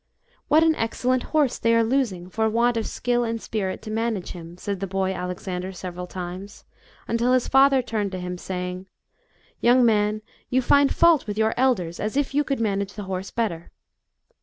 "What 0.47 0.63
an 0.63 0.73
excellent 0.77 1.21
horse 1.29 1.59
they 1.59 1.75
are 1.75 1.83
losing 1.83 2.27
for 2.27 2.49
want 2.49 2.75
of 2.75 2.87
skill 2.87 3.23
and 3.23 3.39
spirit 3.39 3.83
to 3.83 3.91
manage 3.91 4.31
him," 4.31 4.57
said 4.57 4.79
the 4.79 4.87
boy 4.87 5.13
Alexander 5.13 5.71
several 5.71 6.07
times, 6.07 6.63
until 7.07 7.33
his 7.33 7.47
father 7.47 7.83
turned 7.83 8.11
to 8.13 8.19
him, 8.19 8.39
saying," 8.39 8.87
Young 9.61 9.85
man, 9.85 10.23
you 10.49 10.59
find 10.63 10.91
fault 10.91 11.27
with 11.27 11.37
your 11.37 11.53
elders, 11.55 11.99
as 11.99 12.17
if 12.17 12.33
you 12.33 12.43
could 12.43 12.59
manage 12.59 12.93
the 12.95 13.03
horse 13.03 13.29
better." 13.29 13.69